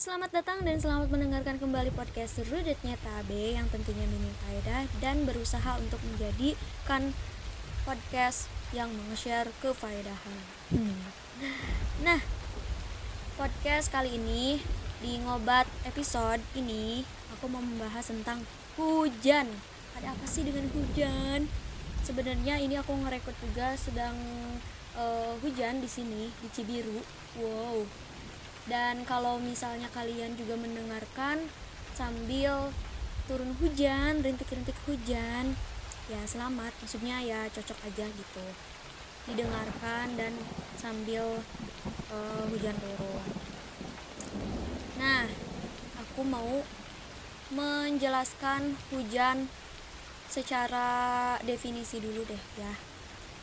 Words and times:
Selamat 0.00 0.32
datang 0.32 0.64
dan 0.64 0.80
selamat 0.80 1.12
mendengarkan 1.12 1.60
kembali 1.60 1.92
podcast 1.92 2.40
Rudetnya 2.48 2.96
Tabe 3.04 3.52
yang 3.52 3.68
tentunya 3.68 4.08
minim 4.08 4.32
faedah 4.40 4.88
dan 4.96 5.28
berusaha 5.28 5.76
untuk 5.76 6.00
menjadikan 6.00 7.12
podcast 7.84 8.48
yang 8.72 8.88
meng-share 8.88 9.52
kefaedahan. 9.60 10.40
Hmm. 10.72 11.04
Nah, 12.00 12.16
podcast 13.36 13.92
kali 13.92 14.16
ini 14.16 14.64
di 15.04 15.20
ngobat 15.20 15.68
episode 15.84 16.40
ini 16.56 17.04
aku 17.36 17.52
mau 17.52 17.60
membahas 17.60 18.08
tentang 18.08 18.40
hujan. 18.80 19.52
Ada 20.00 20.16
apa 20.16 20.24
sih 20.24 20.48
dengan 20.48 20.64
hujan? 20.72 21.44
Sebenarnya 22.08 22.56
ini 22.56 22.80
aku 22.80 22.96
ngerekord 23.04 23.36
juga 23.44 23.76
sedang 23.76 24.16
uh, 24.96 25.36
hujan 25.44 25.84
di 25.84 25.88
sini 25.92 26.32
di 26.40 26.48
Cibiru. 26.48 27.04
Wow, 27.36 27.84
dan 28.70 29.02
kalau 29.02 29.42
misalnya 29.42 29.90
kalian 29.90 30.38
juga 30.38 30.54
mendengarkan 30.54 31.50
sambil 31.98 32.70
turun 33.26 33.50
hujan 33.58 34.22
rintik-rintik 34.22 34.78
hujan 34.86 35.58
ya 36.06 36.22
selamat. 36.22 36.70
Maksudnya 36.78 37.18
ya 37.26 37.50
cocok 37.50 37.78
aja 37.90 38.06
gitu. 38.06 38.46
Didengarkan 39.26 40.14
dan 40.14 40.32
sambil 40.78 41.42
uh, 42.14 42.44
hujan 42.46 42.78
turun. 42.78 43.26
Nah 45.02 45.26
aku 45.98 46.22
mau 46.22 46.62
menjelaskan 47.50 48.78
hujan 48.94 49.50
secara 50.30 51.34
definisi 51.42 51.98
dulu 51.98 52.22
deh 52.22 52.42
ya 52.54 52.89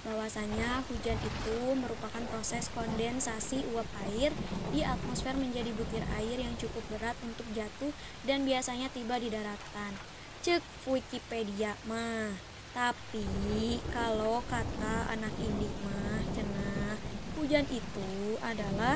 bahwasanya 0.08 0.88
hujan 0.88 1.20
itu 1.20 1.58
merupakan 1.76 2.24
proses 2.32 2.72
kondensasi 2.72 3.68
uap 3.76 3.84
air 4.08 4.32
di 4.72 4.80
atmosfer 4.88 5.36
menjadi 5.36 5.76
butir 5.76 6.08
air 6.16 6.40
yang 6.40 6.56
cukup 6.56 6.80
berat 6.88 7.20
untuk 7.20 7.44
jatuh 7.52 7.92
dan 8.24 8.48
biasanya 8.48 8.88
tiba 8.88 9.20
di 9.20 9.28
daratan. 9.28 9.92
Cek 10.40 10.64
Wikipedia 10.88 11.76
mah. 11.84 12.31
Tapi 12.72 13.84
kalau 13.92 14.40
kata 14.48 15.12
anak 15.12 15.36
indik 15.44 15.73
mah 15.84 16.24
cenah 16.31 16.96
hujan 17.36 17.68
itu 17.68 18.40
adalah 18.40 18.96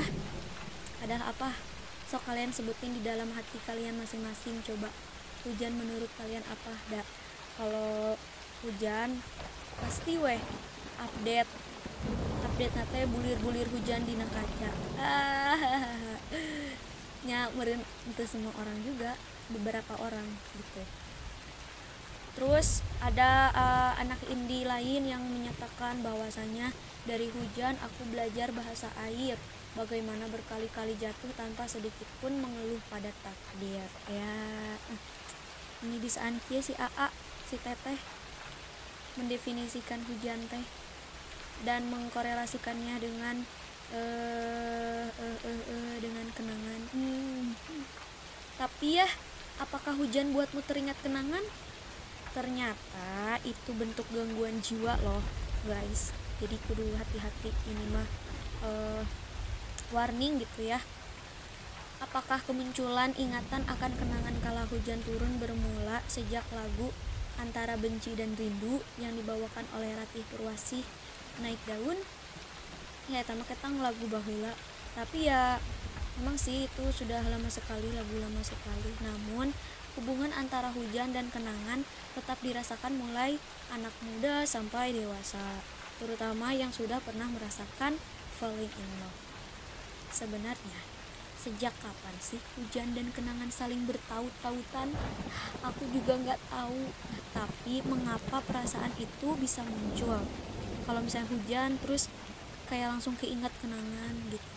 adalah 1.04 1.28
apa? 1.28 1.50
Sok 2.08 2.24
kalian 2.24 2.56
sebutin 2.56 2.96
di 2.96 3.04
dalam 3.04 3.28
hati 3.36 3.60
kalian 3.68 4.00
masing-masing 4.00 4.64
coba. 4.64 4.88
Hujan 5.44 5.76
menurut 5.76 6.08
kalian 6.16 6.46
apa? 6.48 6.72
Dak. 6.88 7.04
Kalau 7.58 8.16
hujan 8.64 9.20
pasti 9.82 10.14
weh 10.16 10.40
update. 11.02 11.50
Update 12.46 12.74
nate 12.74 13.00
bulir-bulir 13.10 13.66
hujan 13.70 14.02
di 14.06 14.14
kaca 14.18 14.70
nya 17.26 17.46
meren 17.54 17.78
itu 18.10 18.24
semua 18.26 18.50
orang 18.58 18.78
juga 18.82 19.14
beberapa 19.50 19.94
orang 20.02 20.26
gitu. 20.58 20.82
Terus 22.32 22.80
ada 22.98 23.52
uh, 23.52 23.92
anak 24.00 24.18
indie 24.26 24.66
lain 24.66 25.06
yang 25.06 25.22
menyatakan 25.22 26.02
bahwasanya 26.02 26.74
dari 27.06 27.28
hujan 27.30 27.76
aku 27.78 28.08
belajar 28.10 28.50
bahasa 28.50 28.88
air 29.06 29.36
bagaimana 29.78 30.26
berkali-kali 30.32 30.96
jatuh 30.98 31.30
tanpa 31.36 31.68
sedikit 31.68 32.08
pun 32.18 32.32
mengeluh 32.40 32.80
pada 32.88 33.12
takdir. 33.22 33.86
Ya. 34.10 34.36
Ini 35.82 35.96
bisa 35.98 36.24
ankia 36.26 36.62
si 36.62 36.74
AA 36.74 37.08
si 37.46 37.60
teteh 37.60 37.98
mendefinisikan 39.20 40.00
hujan 40.08 40.40
teh 40.48 40.64
dan 41.62 41.86
mengkorelasikannya 41.92 42.96
dengan 42.98 43.36
uh, 43.92 45.06
uh, 45.08 45.38
uh, 45.44 45.62
uh, 45.68 45.96
dengan 46.00 46.26
kenangan. 46.32 46.80
Hmm. 46.92 47.54
tapi 48.60 49.00
ya 49.00 49.08
apakah 49.58 49.96
hujan 49.98 50.30
buatmu 50.30 50.62
teringat 50.64 50.96
kenangan? 51.02 51.42
Ternyata 52.32 53.42
itu 53.44 53.70
bentuk 53.76 54.06
gangguan 54.14 54.62
jiwa 54.64 54.96
loh 55.04 55.20
guys. 55.68 56.14
Jadi 56.40 56.56
kudu 56.66 56.96
hati-hati. 56.96 57.50
Ini 57.50 57.84
mah 57.92 58.08
uh, 58.64 59.02
warning 59.92 60.40
gitu 60.40 60.66
ya. 60.66 60.80
Apakah 62.02 62.42
kemunculan 62.42 63.14
ingatan 63.14 63.62
akan 63.70 63.92
kenangan 63.94 64.36
kala 64.42 64.66
hujan 64.66 64.98
turun 65.06 65.38
bermula 65.38 66.02
sejak 66.10 66.42
lagu 66.50 66.90
antara 67.38 67.78
benci 67.78 68.12
dan 68.18 68.34
rindu 68.34 68.82
yang 68.98 69.14
dibawakan 69.14 69.64
oleh 69.78 69.94
Ratih 69.94 70.26
Purwasih 70.34 70.82
naik 71.40 71.60
daun 71.64 71.96
ya 73.08 73.24
tamak 73.24 73.48
ketang 73.48 73.80
lagu 73.80 74.04
bahula 74.12 74.52
tapi 74.92 75.30
ya 75.30 75.56
memang 76.20 76.36
sih 76.36 76.68
itu 76.68 76.84
sudah 76.92 77.24
lama 77.24 77.48
sekali 77.48 77.88
lagu 77.96 78.12
lama 78.20 78.42
sekali. 78.44 78.92
Namun 79.00 79.56
hubungan 79.96 80.32
antara 80.36 80.68
hujan 80.72 81.12
dan 81.16 81.32
kenangan 81.32 81.84
tetap 82.12 82.36
dirasakan 82.44 83.00
mulai 83.00 83.40
anak 83.72 83.92
muda 84.04 84.44
sampai 84.44 84.92
dewasa 84.92 85.60
terutama 86.00 86.52
yang 86.52 86.72
sudah 86.74 87.00
pernah 87.00 87.28
merasakan 87.30 87.96
falling 88.36 88.72
in 88.72 88.90
love. 89.00 89.18
Sebenarnya 90.12 90.91
sejak 91.42 91.74
kapan 91.82 92.14
sih 92.22 92.38
hujan 92.54 92.94
dan 92.94 93.10
kenangan 93.10 93.50
saling 93.50 93.82
bertaut-tautan? 93.82 94.94
Aku 95.66 95.82
juga 95.90 96.14
nggak 96.14 96.40
tahu. 96.46 96.86
Tapi 97.34 97.82
mengapa 97.82 98.38
perasaan 98.46 98.94
itu 99.02 99.28
bisa 99.42 99.66
muncul? 99.66 100.22
Kalau 100.86 101.00
misalnya 101.02 101.34
hujan 101.34 101.82
terus 101.82 102.06
kayak 102.70 102.94
langsung 102.94 103.18
keinget 103.18 103.50
kenangan 103.58 104.14
gitu. 104.30 104.48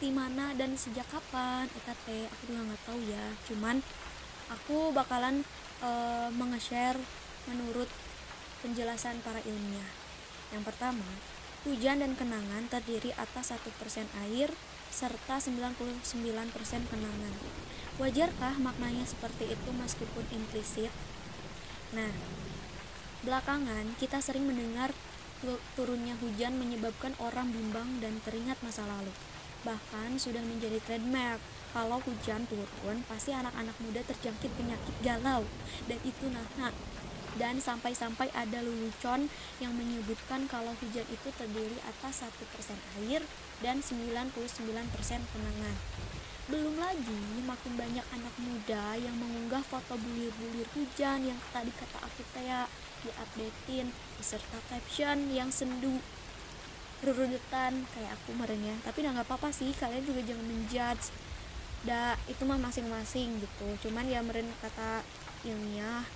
Di 0.00 0.10
mana 0.10 0.56
dan 0.56 0.74
sejak 0.74 1.04
kapan? 1.12 1.68
Eta 1.76 1.92
teh 2.08 2.24
aku 2.26 2.42
juga 2.48 2.72
nggak 2.72 2.82
tahu 2.88 3.00
ya. 3.04 3.24
Cuman 3.52 3.84
aku 4.48 4.96
bakalan 4.96 5.44
uh, 5.84 6.32
menge-share 6.32 6.96
menurut 7.46 7.86
penjelasan 8.64 9.20
para 9.20 9.44
ilmiah. 9.44 9.90
Yang 10.56 10.72
pertama 10.72 11.06
hujan 11.62 12.02
dan 12.02 12.12
kenangan 12.18 12.66
terdiri 12.66 13.14
atas 13.14 13.54
satu 13.54 13.70
persen 13.78 14.10
air 14.26 14.50
serta 14.92 15.40
99% 15.40 15.72
kenangan. 16.92 17.34
Wajarkah 17.96 18.60
maknanya 18.60 19.08
seperti 19.08 19.52
itu 19.56 19.70
meskipun 19.72 20.24
implisit 20.32 20.92
nah 21.92 22.08
belakangan 23.20 23.84
kita 24.00 24.16
sering 24.24 24.48
mendengar 24.48 24.96
turunnya 25.76 26.16
hujan 26.22 26.56
menyebabkan 26.56 27.12
orang 27.20 27.52
bimbang 27.52 27.98
dan 27.98 28.16
teringat 28.22 28.56
masa 28.62 28.86
lalu. 28.86 29.10
Bahkan 29.66 30.18
sudah 30.18 30.42
menjadi 30.42 30.78
trademark 30.82 31.42
kalau 31.74 31.98
hujan 32.02 32.46
turun 32.46 33.02
pasti 33.10 33.34
anak-anak 33.34 33.74
muda 33.82 34.00
terjangkit 34.06 34.50
penyakit 34.54 34.94
galau. 35.02 35.42
Dan 35.90 35.98
itu 36.06 36.30
nah, 36.30 36.46
dan 37.40 37.60
sampai-sampai 37.60 38.28
ada 38.36 38.60
lelucon 38.60 39.28
yang 39.62 39.72
menyebutkan 39.72 40.44
kalau 40.50 40.76
hujan 40.80 41.06
itu 41.08 41.28
terdiri 41.32 41.78
atas 41.88 42.24
1% 42.26 42.28
air 43.04 43.24
dan 43.64 43.80
99% 43.80 44.32
kenangan. 45.08 45.76
Belum 46.50 46.74
lagi 46.74 47.22
makin 47.46 47.72
banyak 47.78 48.06
anak 48.12 48.34
muda 48.42 48.98
yang 48.98 49.14
mengunggah 49.14 49.62
foto 49.62 49.94
bulir-bulir 49.94 50.66
hujan 50.74 51.22
yang 51.22 51.38
tadi 51.54 51.70
kata 51.70 51.98
aku 52.02 52.22
kayak 52.34 52.66
diupdatein 53.06 53.94
beserta 54.18 54.58
caption 54.66 55.30
yang 55.30 55.54
sendu 55.54 56.02
rurutan 57.02 57.82
kayak 57.98 58.14
aku 58.14 58.30
merenya 58.38 58.78
tapi 58.86 59.02
nggak 59.02 59.26
apa-apa 59.26 59.50
sih 59.50 59.70
kalian 59.74 60.02
juga 60.02 60.20
jangan 60.26 60.46
menjudge. 60.46 61.14
Da 61.82 62.14
itu 62.30 62.42
mah 62.46 62.58
masing-masing 62.62 63.42
gitu. 63.42 63.66
Cuman 63.86 64.06
ya 64.06 64.22
meren 64.22 64.46
kata 64.62 65.02
ilmiah 65.42 66.06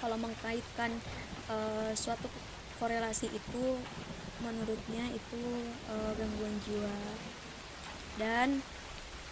kalau 0.00 0.16
mengkaitkan 0.16 0.90
uh, 1.46 1.92
suatu 1.94 2.26
korelasi 2.80 3.28
itu 3.30 3.64
menurutnya 4.40 5.04
itu 5.12 5.42
uh, 5.92 6.12
gangguan 6.16 6.56
jiwa 6.64 6.96
dan 8.16 8.64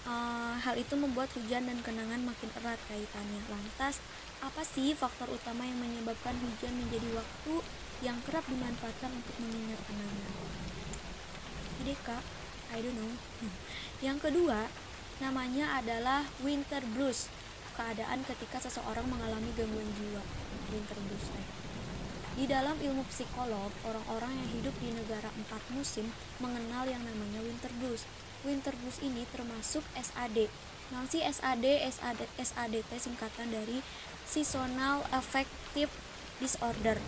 uh, 0.04 0.54
hal 0.60 0.76
itu 0.76 0.94
membuat 0.94 1.32
hujan 1.32 1.64
dan 1.64 1.80
kenangan 1.80 2.20
makin 2.22 2.50
erat 2.60 2.80
kaitannya 2.86 3.40
lantas 3.48 4.04
apa 4.38 4.62
sih 4.62 4.94
faktor 4.94 5.26
utama 5.32 5.66
yang 5.66 5.80
menyebabkan 5.82 6.36
hujan 6.38 6.76
menjadi 6.78 7.08
waktu 7.16 7.54
yang 7.98 8.14
kerap 8.22 8.46
dimanfaatkan 8.46 9.10
untuk 9.10 9.34
mengingat 9.42 9.80
kenangan? 9.82 10.32
Ide 11.82 11.94
kak, 12.06 12.22
I 12.70 12.78
don't 12.78 12.94
know. 12.94 13.10
Yang 14.06 14.30
kedua, 14.30 14.70
namanya 15.18 15.82
adalah 15.82 16.22
winter 16.38 16.78
blues. 16.94 17.26
Keadaan 17.78 18.26
ketika 18.26 18.58
seseorang 18.58 19.06
mengalami 19.06 19.54
gangguan 19.54 19.86
jiwa. 19.94 20.22
Eh. 20.74 21.46
Di 22.34 22.44
dalam 22.50 22.74
ilmu 22.74 23.06
psikolog, 23.06 23.70
orang-orang 23.86 24.34
yang 24.34 24.48
hidup 24.58 24.74
di 24.82 24.90
negara 24.90 25.30
empat 25.30 25.62
musim 25.70 26.10
mengenal 26.42 26.90
yang 26.90 27.06
namanya 27.06 27.38
winter 27.46 27.70
blues. 27.78 28.02
Winter 28.42 28.74
blues 28.82 28.98
ini 28.98 29.22
termasuk 29.30 29.86
SAD. 29.94 30.50
Nanti 30.90 31.22
SAD, 31.22 31.86
SAD, 31.86 32.26
SADT 32.34 32.90
singkatan 32.98 33.54
dari 33.54 33.78
seasonal 34.26 35.06
affective 35.14 35.94
disorder. 36.42 36.98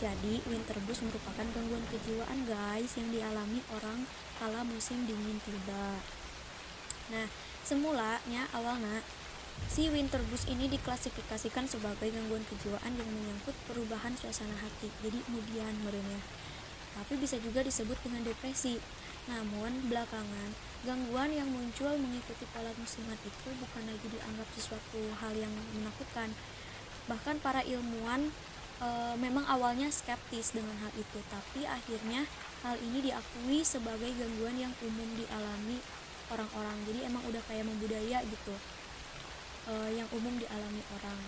Jadi, 0.00 0.40
winter 0.48 0.76
blues 0.84 1.00
merupakan 1.04 1.44
gangguan 1.48 1.84
kejiwaan 1.92 2.44
guys 2.48 2.92
yang 2.96 3.08
dialami 3.08 3.60
orang 3.72 4.04
kala 4.40 4.64
musim 4.64 5.04
dingin 5.04 5.36
tiba. 5.44 6.00
nah 7.12 7.26
semulanya 7.60 8.48
awalnya 8.56 9.04
si 9.68 9.92
winterbus 9.92 10.48
ini 10.48 10.70
diklasifikasikan 10.70 11.68
sebagai 11.68 12.08
gangguan 12.08 12.46
kejiwaan 12.48 12.96
yang 12.96 13.08
menyangkut 13.10 13.52
perubahan 13.68 14.16
suasana 14.16 14.56
hati 14.56 14.88
jadi 15.04 15.20
kemudian 15.28 15.74
merenya. 15.84 16.20
Tapi 16.96 17.16
bisa 17.20 17.38
juga 17.38 17.62
disebut 17.62 17.96
dengan 18.02 18.26
depresi. 18.26 18.80
Namun 19.30 19.86
belakangan 19.86 20.50
gangguan 20.82 21.30
yang 21.30 21.46
muncul 21.52 21.92
mengikuti 22.00 22.48
pola 22.50 22.72
musiman 22.80 23.14
itu 23.22 23.48
bukan 23.60 23.84
lagi 23.84 24.06
dianggap 24.10 24.48
sesuatu 24.56 25.00
hal 25.20 25.32
yang 25.36 25.52
menakutkan. 25.76 26.32
Bahkan 27.06 27.38
para 27.44 27.60
ilmuwan 27.62 28.32
e, 28.80 28.88
memang 29.20 29.44
awalnya 29.46 29.92
skeptis 29.92 30.56
dengan 30.56 30.74
hal 30.82 30.92
itu 30.96 31.20
tapi 31.28 31.68
akhirnya 31.68 32.26
hal 32.64 32.80
ini 32.80 33.12
diakui 33.12 33.62
sebagai 33.62 34.08
gangguan 34.18 34.56
yang 34.56 34.72
umum 34.82 35.08
dialami 35.14 35.78
orang-orang. 36.32 36.78
Jadi 36.88 36.98
emang 37.06 37.22
udah 37.28 37.42
kayak 37.46 37.68
membudaya 37.68 38.24
gitu 38.24 38.56
e, 39.68 39.72
yang 39.98 40.08
umum 40.14 40.36
dialami 40.40 40.82
orang 40.96 41.18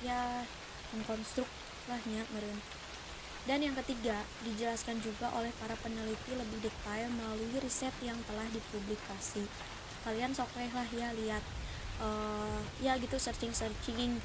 ya 0.00 0.44
mengkonstruk 0.92 1.48
lahnya 1.88 2.24
meren 2.32 2.60
dan 3.44 3.60
yang 3.60 3.76
ketiga, 3.84 4.24
dijelaskan 4.40 5.04
juga 5.04 5.28
oleh 5.36 5.52
para 5.60 5.76
peneliti 5.84 6.32
lebih 6.32 6.64
detail 6.64 7.12
melalui 7.12 7.60
riset 7.60 7.92
yang 8.00 8.16
telah 8.24 8.48
dipublikasi. 8.48 9.44
Kalian 10.00 10.32
sok 10.32 10.48
lah 10.56 10.88
ya 10.88 11.12
lihat 11.12 11.44
uh, 12.00 12.60
ya 12.80 12.96
gitu 12.96 13.20
searching-searching 13.20 14.16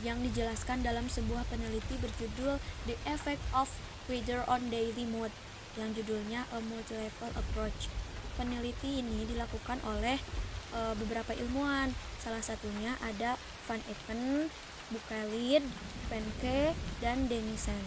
yang 0.00 0.18
dijelaskan 0.24 0.80
dalam 0.80 1.04
sebuah 1.12 1.44
peneliti 1.52 2.00
berjudul 2.00 2.56
The 2.88 2.96
Effect 3.04 3.44
of 3.52 3.68
Weather 4.08 4.40
on 4.48 4.72
Daily 4.72 5.04
Mood 5.04 5.36
yang 5.76 5.92
judulnya 5.92 6.48
A 6.56 6.64
Multi-Level 6.64 7.36
Approach. 7.36 7.92
Peneliti 8.40 9.04
ini 9.04 9.28
dilakukan 9.28 9.84
oleh 9.84 10.16
e, 10.70 10.80
beberapa 10.98 11.34
ilmuwan. 11.36 11.92
Salah 12.22 12.42
satunya 12.42 12.96
ada 13.02 13.36
Van 13.68 13.82
Epen, 13.86 14.48
Bukelid, 14.90 15.64
Penke, 16.10 16.74
dan 16.98 17.30
Denison. 17.30 17.80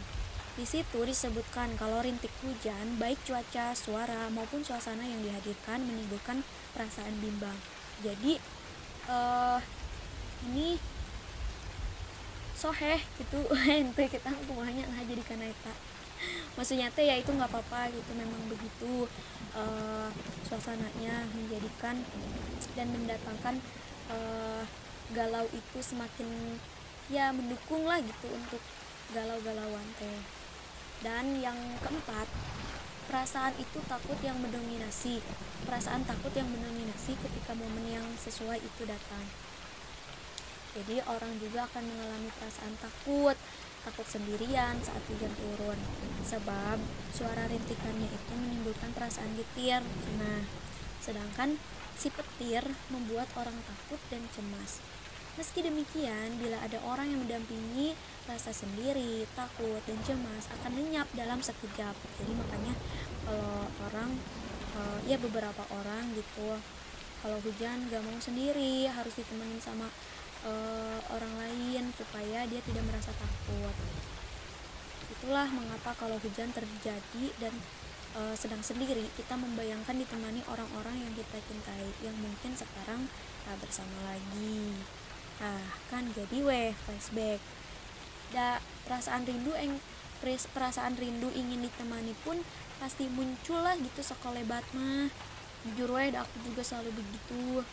Di 0.53 0.69
situ 0.69 1.01
disebutkan 1.01 1.73
kalau 1.81 2.05
rintik 2.05 2.29
hujan, 2.45 3.01
baik 3.01 3.17
cuaca, 3.25 3.73
suara, 3.73 4.29
maupun 4.29 4.61
suasana 4.61 5.01
yang 5.01 5.25
dihadirkan 5.25 5.81
menimbulkan 5.81 6.45
perasaan 6.77 7.17
bimbang. 7.17 7.57
Jadi, 8.05 8.37
uh, 9.09 9.57
ini 10.51 10.77
soheh 12.63 13.01
gitu 13.19 13.43
ente 13.67 14.07
kita 14.07 14.31
kumanya 14.47 14.87
lah 14.87 15.03
jadi 15.03 15.19
karena 15.27 15.51
eta 15.51 15.73
maksudnya 16.53 16.87
teh 16.93 17.09
ya 17.09 17.17
itu 17.17 17.33
nggak 17.33 17.49
apa-apa 17.49 17.89
gitu 17.91 18.11
memang 18.13 18.41
begitu 18.45 19.09
uh, 19.57 20.09
suasananya 20.45 21.25
menjadikan 21.33 21.97
dan 22.77 22.87
mendatangkan 22.93 23.55
uh, 24.13 24.61
galau 25.13 25.45
itu 25.51 25.79
semakin 25.81 26.57
ya 27.11 27.33
mendukung 27.35 27.83
lah 27.85 27.99
gitu 27.99 28.27
untuk 28.31 28.61
galau-galauan 29.11 29.87
teh. 29.99 30.19
Dan 31.03 31.35
yang 31.43 31.57
keempat 31.83 32.31
perasaan 33.11 33.53
itu 33.59 33.83
takut 33.91 34.15
yang 34.23 34.39
mendominasi 34.39 35.19
perasaan 35.67 36.07
takut 36.07 36.31
yang 36.35 36.47
mendominasi 36.47 37.15
ketika 37.19 37.51
momen 37.55 37.83
yang 37.91 38.07
sesuai 38.19 38.59
itu 38.63 38.83
datang 38.87 39.23
jadi 40.73 41.05
orang 41.05 41.37
juga 41.37 41.69
akan 41.69 41.83
mengalami 41.85 42.29
perasaan 42.37 42.73
takut 42.81 43.37
takut 43.83 44.07
sendirian 44.07 44.79
saat 44.79 45.03
hujan 45.11 45.31
turun. 45.35 45.75
Sebab 46.23 46.79
suara 47.11 47.45
rintikannya 47.51 48.07
itu 48.07 48.33
menimbulkan 48.33 48.95
perasaan 48.95 49.35
getir 49.35 49.83
nah 50.17 50.41
sedangkan 51.03 51.59
si 51.99 52.07
petir 52.07 52.63
membuat 52.89 53.27
orang 53.35 53.55
takut 53.67 53.99
dan 54.07 54.23
cemas. 54.31 54.79
Meski 55.33 55.65
demikian, 55.65 56.37
bila 56.37 56.61
ada 56.61 56.77
orang 56.85 57.09
yang 57.09 57.25
mendampingi, 57.25 57.97
rasa 58.29 58.53
sendiri, 58.53 59.25
takut, 59.33 59.81
dan 59.89 59.97
cemas 60.05 60.45
akan 60.61 60.77
lenyap 60.77 61.09
dalam 61.17 61.41
sekejap. 61.41 61.97
Jadi 62.21 62.31
makanya 62.37 62.73
kalau 63.25 63.65
orang, 63.89 64.13
uh, 64.77 64.99
ya 65.09 65.17
beberapa 65.17 65.65
orang 65.73 66.13
gitu, 66.13 66.53
kalau 67.25 67.41
hujan 67.41 67.89
gak 67.89 68.05
mau 68.05 68.13
sendiri, 68.21 68.85
harus 68.93 69.13
ditemenin 69.17 69.57
sama 69.57 69.89
uh, 70.47 70.99
orang 71.11 71.33
lain 71.39 71.83
supaya 71.95 72.45
dia 72.47 72.61
tidak 72.63 72.83
merasa 72.87 73.11
takut. 73.15 73.75
Itulah 75.11 75.47
mengapa 75.51 75.95
kalau 75.95 76.19
hujan 76.19 76.51
terjadi 76.51 77.25
dan 77.39 77.53
uh, 78.15 78.35
sedang 78.35 78.61
sendiri, 78.63 79.07
kita 79.15 79.35
membayangkan 79.35 79.95
ditemani 79.95 80.43
orang-orang 80.47 80.99
yang 81.03 81.13
kita 81.15 81.39
cintai, 81.47 81.89
yang 82.03 82.15
mungkin 82.19 82.51
sekarang 82.55 83.07
tak 83.43 83.57
bersama 83.59 83.97
lagi. 84.07 84.75
Nah, 85.43 85.63
kan 85.91 86.07
jadi 86.11 86.37
weh 86.43 86.71
flashback. 86.87 87.39
Da 88.31 88.57
perasaan 88.87 89.27
rindu 89.27 89.53
eng 89.55 89.77
perasaan 90.23 90.95
rindu 90.95 91.27
ingin 91.35 91.67
ditemani 91.67 92.15
pun 92.23 92.39
pasti 92.79 93.11
muncul 93.11 93.59
lah 93.59 93.75
gitu 93.75 93.99
sekolebat 93.99 94.63
mah 94.71 95.11
jujur 95.67 95.91
weh 95.95 96.15
aku 96.15 96.35
juga 96.47 96.63
selalu 96.63 96.95
begitu 96.95 97.63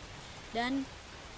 dan 0.51 0.83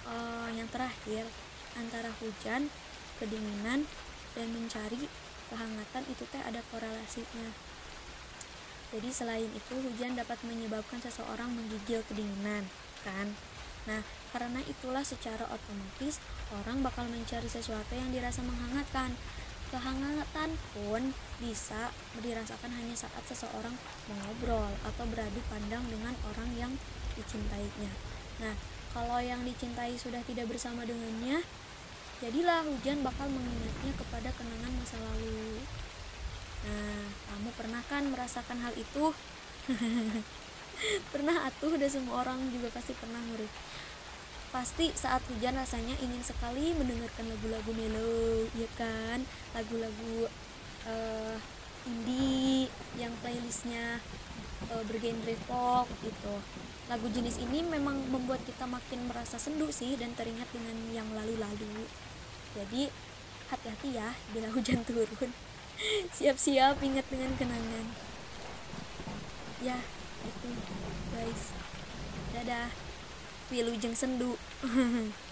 uh, 0.08 0.48
yang 0.52 0.68
terakhir 0.70 1.26
antara 1.74 2.10
hujan 2.22 2.70
kedinginan 3.18 3.88
dan 4.34 4.46
mencari 4.50 5.06
kehangatan 5.50 6.02
itu 6.10 6.24
teh 6.30 6.42
ada 6.42 6.60
korelasinya. 6.72 7.50
Jadi 8.94 9.10
selain 9.10 9.50
itu 9.50 9.74
hujan 9.74 10.14
dapat 10.14 10.38
menyebabkan 10.46 11.02
seseorang 11.02 11.50
menggigil 11.50 12.06
kedinginan 12.06 12.66
kan? 13.02 13.34
Nah 13.90 14.00
karena 14.30 14.62
itulah 14.66 15.02
secara 15.02 15.46
otomatis 15.50 16.22
orang 16.54 16.82
bakal 16.82 17.06
mencari 17.10 17.50
sesuatu 17.50 17.92
yang 17.94 18.10
dirasa 18.14 18.42
menghangatkan. 18.42 19.14
Kehangatan 19.74 20.54
pun 20.70 21.02
bisa 21.42 21.90
dirasakan 22.22 22.70
hanya 22.78 22.94
saat 22.94 23.26
seseorang 23.26 23.74
mengobrol 24.06 24.70
atau 24.86 25.04
beradu 25.10 25.42
pandang 25.50 25.82
dengan 25.90 26.14
orang 26.30 26.50
yang 26.54 26.72
dicintainya. 27.18 27.90
Nah 28.38 28.54
kalau 28.94 29.18
yang 29.18 29.42
dicintai 29.42 29.98
sudah 29.98 30.22
tidak 30.22 30.46
bersama 30.46 30.86
dengannya, 30.86 31.42
jadilah 32.22 32.62
hujan 32.62 33.02
bakal 33.02 33.26
mengingatnya 33.26 33.92
kepada 33.98 34.30
kenangan 34.38 34.72
masa 34.78 34.96
lalu. 35.02 35.58
Nah, 36.64 37.04
kamu 37.28 37.50
pernah 37.58 37.82
kan 37.90 38.06
merasakan 38.06 38.58
hal 38.62 38.72
itu? 38.78 39.10
pernah 41.12 41.50
atuh 41.50 41.74
udah 41.74 41.90
semua 41.90 42.22
orang 42.22 42.38
juga 42.54 42.70
pasti 42.70 42.94
pernah 42.94 43.18
ngeri. 43.18 43.50
Pasti 44.54 44.94
saat 44.94 45.26
hujan 45.26 45.58
rasanya 45.58 45.98
ingin 45.98 46.22
sekali 46.22 46.70
mendengarkan 46.78 47.26
lagu-lagu 47.26 47.70
melo, 47.74 48.46
ya 48.54 48.70
kan? 48.78 49.26
Lagu-lagu 49.50 50.30
uh, 50.86 51.36
indie 51.90 52.70
yang 52.94 53.10
playlistnya 53.20 53.98
uh, 54.72 54.84
bergenre 54.86 55.34
pop 55.48 55.88
gitu. 56.00 56.34
Lagu 56.88 57.08
jenis 57.08 57.40
ini 57.40 57.64
memang 57.64 57.96
membuat 58.12 58.44
kita 58.44 58.68
makin 58.68 59.08
merasa 59.08 59.40
sendu 59.40 59.72
sih 59.72 59.96
dan 59.96 60.12
teringat 60.12 60.48
dengan 60.52 60.76
yang 60.92 61.08
lalu-lalu. 61.16 61.88
Jadi 62.54 62.92
hati-hati 63.48 63.88
ya 63.96 64.12
bila 64.32 64.48
hujan 64.52 64.84
turun. 64.88 65.30
Siap-siap 66.14 66.78
ingat 66.80 67.06
dengan 67.10 67.32
kenangan. 67.34 67.86
Ya 69.64 69.80
itu 70.24 70.48
guys. 71.12 71.42
Dadah. 72.36 72.68
Wilujeng 73.52 73.92
sendu 73.92 74.40